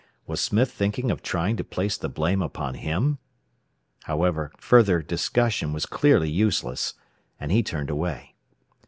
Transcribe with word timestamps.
Was 0.25 0.41
Smith 0.41 0.71
thinking 0.71 1.11
of 1.11 1.21
trying 1.21 1.57
to 1.57 1.63
place 1.63 1.95
the 1.95 2.09
blame 2.09 2.41
upon 2.41 2.73
him? 2.73 3.19
However, 4.05 4.51
further 4.57 4.99
discussion 5.03 5.73
was 5.73 5.85
clearly 5.85 6.27
useless, 6.31 6.95
and 7.39 7.51
he 7.51 7.61
turned 7.61 7.91
away. 7.91 8.33